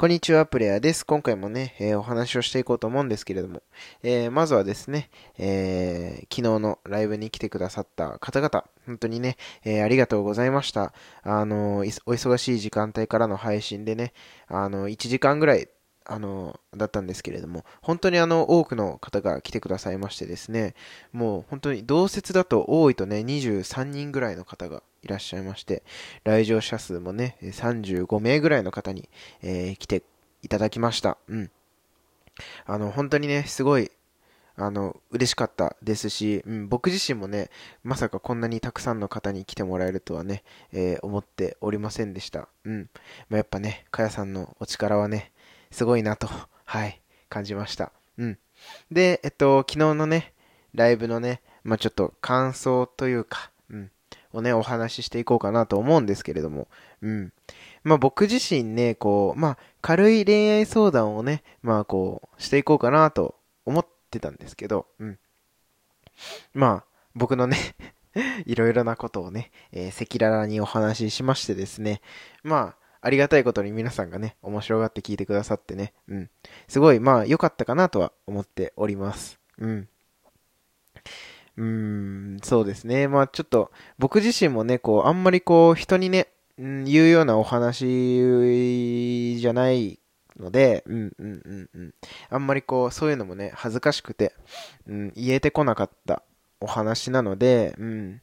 [0.00, 1.04] こんにちは、プレイヤーです。
[1.04, 3.62] 今回もね、えー、お話をしていこうと思うんですけれども、
[4.02, 10.94] えー、まずはですね、えー、昨日のライブに来てくださった方々、本当にね、えありがとうございました。
[11.22, 14.14] あのお忙しい時間帯からの配信でね、
[14.48, 15.68] あの1時間ぐらい
[16.06, 20.74] あの、だったんですけれども、本当にあの、多くの方が来てくださいましてですね、
[21.12, 25.82] もう本当に同説だと多いとね、23人ぐらいの方がいらっしゃいまして、
[26.24, 29.08] 来場者数もね、35名ぐらいの方に、
[29.42, 30.02] えー、来て
[30.42, 31.18] いただきました。
[31.28, 31.50] うん。
[32.66, 33.90] あの、本当にね、すごい、
[34.56, 37.50] あの、嬉しかったですし、うん、僕自身もね、
[37.82, 40.42] まさかこんなにたくさんの方に来てもらえるとはね、
[40.72, 42.48] えー、思っておりませんでした。
[42.64, 42.90] うん。
[43.28, 45.32] まあ、やっぱね、かやさんのお力はね、
[45.70, 46.28] すごいなと、
[46.64, 47.92] はい、感じました。
[48.18, 48.38] うん。
[48.90, 50.34] で、えっと、昨日のね、
[50.74, 53.90] ライブのね、まあ、ちょっと感想というか、うん、
[54.32, 56.68] をね、お話ししていこうかなと思うんですけれども、
[57.02, 57.32] うん。
[57.82, 65.18] まあ、僕自身ね、こう、まあ、軽い恋愛相談をね、まあ、こう、していこうかなと思ってたんですけど、うん。
[66.54, 67.56] まあ、僕のね
[68.46, 72.00] いろいろなことをね、え、赤裸々にお話ししましてですね、
[72.42, 76.30] まあ、ありがたいことに皆さんがね、面白がって聞いてくださってね、うん。
[76.68, 79.40] すごい、まあ、良かったかなとは思っております。
[79.58, 79.88] うん。
[81.56, 83.08] うん、そうですね。
[83.08, 89.98] まあ、ちょっと、僕自身もね、こう、あんまりこう、人にね、うん、言うようなお話じゃない
[90.38, 91.94] ので、うん、うん、うん、うん。
[92.28, 94.34] あんまりこう、そういうのもね、恥ずかしくて、
[94.86, 96.22] うん、言えてこなかった
[96.60, 98.20] お話なので、うん。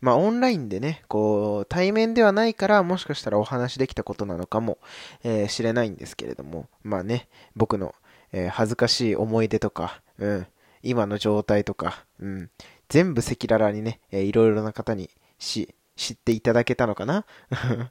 [0.00, 4.78] まあ、オンラインでね、こう、対面ではないから、もしかしたらお話できたことなのかも、
[5.24, 7.94] えー、知れないんですけれども、まあね、僕の、
[8.32, 10.46] えー、恥ずかしい思い出とか、うん、
[10.82, 12.50] 今の状態とか、うん、
[12.88, 17.24] 全部赤裸々にね、えー、いろいろな方にし、知っていただけたのかな？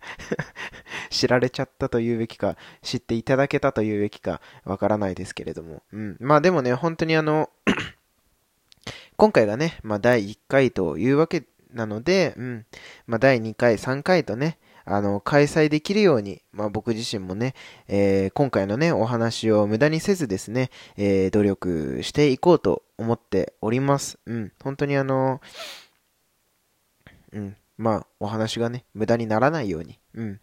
[1.09, 5.81] 知られちゃったというべきか、知っていただけたというべきか、わからないですけれども。
[5.91, 6.17] うん。
[6.19, 7.49] まあでもね、本当にあの
[9.17, 11.45] 今回がね、まあ第1回というわけ
[11.75, 12.65] なので、うん。
[13.05, 17.55] まあ、第2回、3回とね、あの、開催できるように、まあ、僕自身もね、
[17.87, 24.19] えー、今回のね、お話を無駄にせずですね、えー、努力していこうと思っております。
[24.25, 24.51] うん。
[24.63, 25.41] 本当にあの、
[27.33, 27.55] うん。
[27.77, 30.39] まあ、お話がね、無駄にならないように、うん。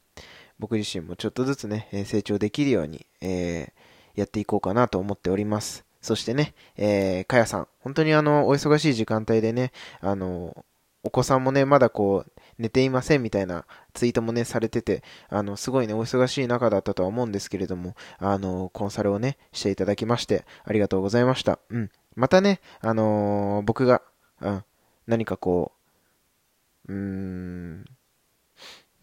[0.59, 5.84] 僕自身もちょっとずつね、成長できるように、えー、やっていこうかなと思っております。
[6.00, 10.64] そしてね、えー、かやさん、本当にあの、お忙しい時間帯でね、あの、
[11.05, 21.59] お子さんもね、まだこう、寝ていませんみたいなツイートもね、されてて、あの、すごいね、お忙しい中だったとは思うんですけれども、あの、コンサルをね、していただきまして、ありがとうございました。
[21.71, 21.91] うん。
[22.15, 24.03] またね、あのー、僕が、
[24.41, 24.65] うん、
[25.07, 25.73] 何かこ
[26.89, 27.84] う、うーん、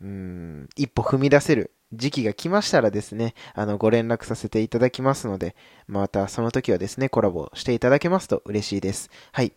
[0.02, 5.56] うーん、一歩踏み出せる時期が来ましたらですね、あの、ご連絡させていただきますので、
[5.88, 9.10] またその時はですね、コラボしていただけますと嬉しいです。
[9.32, 9.54] はい。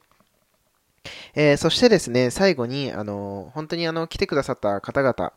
[1.34, 5.32] えー、そしてですね、最後に、あの、本当にあの、来てくださった方々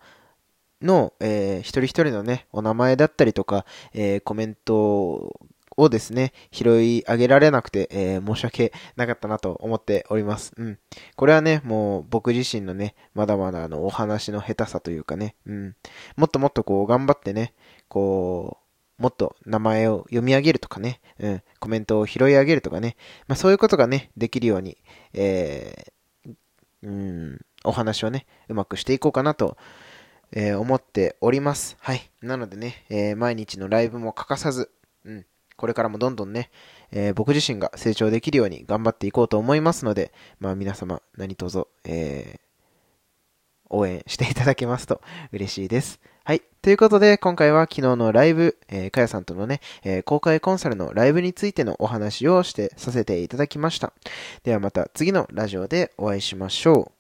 [0.81, 5.39] の、えー、一人一人のね、お名前だったりとか、えー、コメント
[5.78, 10.53] をですね、拾い上げられなくて、えー、申し訳なかったなと思っております。
[10.57, 10.79] うん。
[11.16, 15.75] これはね、もう僕自身のね、まだまだあの、お話の下手さというかね、うん。
[16.16, 17.53] もっともっとこう、頑張ってね、
[17.88, 18.65] こう、
[18.97, 22.95] もっと名前を読み上げるとかね、うん、コメントを拾い上げるとかね、
[23.28, 24.78] まあそういうことがね、できるように、
[25.13, 26.35] えー、
[26.83, 29.57] うん、お話をね、うまくしていこうかなと、
[30.31, 31.78] えー、思っております。
[31.79, 32.09] はい。
[32.22, 34.72] なのでね、えー、毎日のライブも欠かさず、
[35.03, 35.25] うん、
[35.57, 36.50] これからもどんどんね、
[36.91, 42.39] えー、僕自身が成長できるように頑張っていこうと思いますので、まあ皆様何卒、えー、
[43.70, 46.00] 応援していただけますと嬉しいです。
[46.24, 46.42] はい。
[46.62, 53.94] ということで、今回は昨日のライブ、えー、かやさんとのね、えー、公開コンサルのライブについてのお話をしてさせていただきました。
[54.44, 56.94] ではまた次のラジオでお会いしましょう。